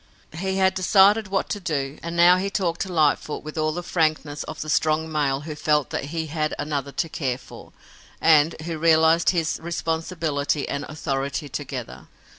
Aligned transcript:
He 0.33 0.55
had 0.57 0.73
decided 0.73 1.27
what 1.27 1.47
to 1.49 1.59
do, 1.59 1.99
and 2.01 2.15
now 2.17 2.37
he 2.37 2.49
talked 2.49 2.81
to 2.81 2.91
Lightfoot 2.91 3.43
with 3.43 3.55
all 3.55 3.71
the 3.71 3.83
frankness 3.83 4.41
of 4.45 4.61
the 4.61 4.67
strong 4.67 5.11
male 5.11 5.41
who 5.41 5.53
felt 5.53 5.91
that 5.91 6.05
he 6.05 6.25
had 6.25 6.55
another 6.57 6.91
to 6.93 7.07
care 7.07 7.37
for, 7.37 7.71
and 8.19 8.55
who 8.63 8.79
realized 8.79 9.29
his 9.29 9.59
responsibility 9.61 10.67
and 10.67 10.85
authority 10.85 11.49
together. 11.49 12.07